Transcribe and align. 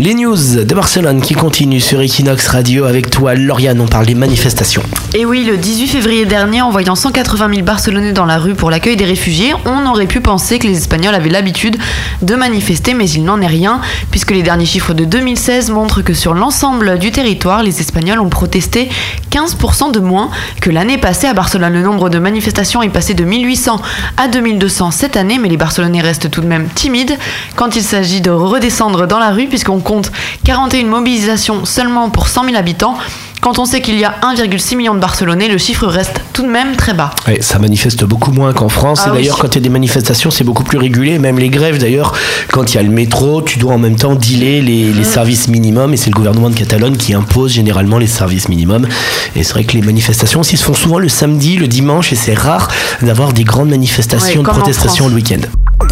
Les 0.00 0.14
news 0.14 0.64
de 0.64 0.74
Barcelone 0.74 1.20
qui 1.20 1.34
continuent 1.34 1.78
sur 1.78 2.00
Equinox 2.00 2.48
Radio 2.48 2.86
avec 2.86 3.10
toi, 3.10 3.34
Lauriane. 3.34 3.82
On 3.82 3.86
parle 3.86 4.06
des 4.06 4.14
manifestations. 4.14 4.82
Et 5.12 5.26
oui, 5.26 5.44
le 5.44 5.58
18 5.58 5.88
février 5.88 6.24
dernier, 6.24 6.62
en 6.62 6.70
voyant 6.70 6.94
180 6.94 7.50
000 7.50 7.66
Barcelonais 7.66 8.12
dans 8.12 8.24
la 8.24 8.38
rue 8.38 8.54
pour 8.54 8.70
l'accueil 8.70 8.96
des 8.96 9.04
réfugiés, 9.04 9.52
on 9.66 9.84
aurait 9.84 10.06
pu 10.06 10.22
penser 10.22 10.58
que 10.58 10.66
les 10.66 10.78
Espagnols 10.78 11.14
avaient 11.14 11.28
l'habitude 11.28 11.76
de 12.22 12.34
manifester, 12.34 12.94
mais 12.94 13.10
il 13.10 13.24
n'en 13.24 13.42
est 13.42 13.46
rien, 13.46 13.82
puisque 14.10 14.30
les 14.30 14.42
derniers 14.42 14.64
chiffres 14.64 14.94
de 14.94 15.04
2016 15.04 15.68
montrent 15.68 16.00
que 16.00 16.14
sur 16.14 16.32
l'ensemble 16.32 16.98
du 16.98 17.10
territoire, 17.10 17.62
les 17.62 17.80
Espagnols 17.80 18.20
ont 18.20 18.30
protesté 18.30 18.88
15% 19.30 19.92
de 19.92 20.00
moins 20.00 20.30
que 20.62 20.70
l'année 20.70 20.96
passée 20.96 21.26
à 21.26 21.34
Barcelone. 21.34 21.74
Le 21.74 21.82
nombre 21.82 22.08
de 22.08 22.18
manifestations 22.18 22.82
est 22.82 22.88
passé 22.88 23.12
de 23.12 23.24
1800 23.24 23.82
à 24.16 24.28
2200 24.28 24.92
cette 24.92 25.18
année, 25.18 25.38
mais 25.38 25.50
les 25.50 25.58
Barcelonais 25.58 26.00
restent 26.00 26.30
tout 26.30 26.40
de 26.40 26.46
même 26.46 26.68
timides 26.74 27.18
quand 27.54 27.76
il 27.76 27.82
s'agit 27.82 28.22
de 28.22 28.30
redescendre 28.30 29.06
dans 29.06 29.18
la 29.18 29.32
rue, 29.32 29.46
puisqu'on 29.46 29.80
compte 29.90 30.12
41 30.44 30.84
mobilisations 30.86 31.64
seulement 31.64 32.10
pour 32.10 32.28
100 32.28 32.44
000 32.44 32.56
habitants. 32.56 32.96
Quand 33.40 33.58
on 33.58 33.64
sait 33.64 33.80
qu'il 33.80 33.98
y 33.98 34.04
a 34.04 34.14
1,6 34.22 34.76
million 34.76 34.94
de 34.94 35.00
Barcelonais, 35.00 35.48
le 35.48 35.56
chiffre 35.56 35.86
reste 35.86 36.20
tout 36.34 36.42
de 36.42 36.48
même 36.48 36.76
très 36.76 36.92
bas. 36.92 37.10
Oui, 37.26 37.38
ça 37.40 37.58
manifeste 37.58 38.04
beaucoup 38.04 38.30
moins 38.32 38.52
qu'en 38.52 38.68
France. 38.68 39.00
Ah 39.02 39.08
et 39.08 39.12
d'ailleurs, 39.16 39.36
oui. 39.36 39.40
quand 39.40 39.48
il 39.48 39.54
y 39.54 39.58
a 39.58 39.62
des 39.62 39.68
manifestations, 39.70 40.30
c'est 40.30 40.44
beaucoup 40.44 40.62
plus 40.62 40.76
régulé. 40.78 41.18
Même 41.18 41.38
les 41.38 41.48
grèves, 41.48 41.78
d'ailleurs, 41.78 42.12
quand 42.52 42.72
il 42.72 42.76
y 42.76 42.78
a 42.78 42.82
le 42.82 42.90
métro, 42.90 43.40
tu 43.42 43.58
dois 43.58 43.72
en 43.72 43.78
même 43.78 43.96
temps 43.96 44.14
dealer 44.14 44.60
les, 44.60 44.84
Mm. 44.92 44.96
les 44.98 45.04
services 45.04 45.48
minimums. 45.48 45.92
Et 45.94 45.96
c'est 45.96 46.10
le 46.10 46.14
gouvernement 46.14 46.50
de 46.50 46.54
Catalogne 46.54 46.96
qui 46.96 47.14
impose 47.14 47.50
généralement 47.52 47.96
les 47.98 48.06
services 48.06 48.48
minimums. 48.50 48.86
Et 49.34 49.42
c'est 49.42 49.54
vrai 49.54 49.64
que 49.64 49.72
les 49.72 49.82
manifestations 49.82 50.40
aussi 50.40 50.56
se 50.58 50.64
font 50.64 50.74
souvent 50.74 50.98
le 50.98 51.08
samedi, 51.08 51.56
le 51.56 51.66
dimanche. 51.66 52.12
Et 52.12 52.16
c'est 52.16 52.34
rare 52.34 52.68
d'avoir 53.00 53.32
des 53.32 53.44
grandes 53.44 53.70
manifestations 53.70 54.42
Ouais, 54.42 54.46
de 54.46 54.50
protestation 54.50 55.08
le 55.08 55.14
week-end. 55.14 55.40